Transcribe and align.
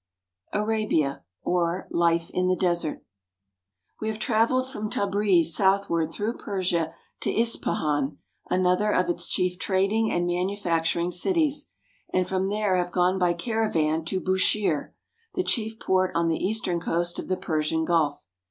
ARABIA, 0.55 1.23
OR 1.43 1.87
LIFE 1.91 2.31
IN 2.31 2.47
THE 2.47 2.55
DESERT 2.55 3.05
WE 4.01 4.07
have 4.07 4.17
traveled 4.17 4.67
from 4.67 4.89
Tabriz 4.89 5.55
southward 5.55 6.11
through 6.11 6.37
Persia 6.39 6.95
to 7.19 7.31
Ispahan, 7.31 8.17
another 8.49 8.91
of 8.91 9.11
its 9.11 9.29
chief 9.29 9.59
trading 9.59 10.11
and 10.11 10.25
manufacturing 10.25 11.11
cities, 11.11 11.69
and 12.11 12.27
from 12.27 12.49
there 12.49 12.77
have 12.77 12.91
gone 12.91 13.19
by 13.19 13.33
caravan 13.35 14.03
to 14.05 14.19
Bushire 14.19 14.23
(boo 14.31 14.37
sher'), 14.39 14.95
the 15.35 15.43
chief 15.43 15.77
port 15.79 16.09
on 16.15 16.29
the 16.29 16.43
eastern 16.43 16.79
coast 16.79 17.19
of 17.19 17.27
the 17.27 17.37
Persian 17.37 17.85
Gulf. 17.85 18.25